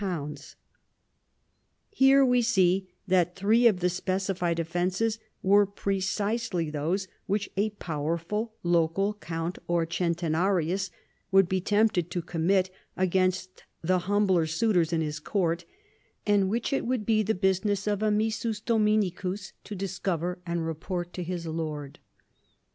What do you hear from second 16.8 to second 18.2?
would be the business of a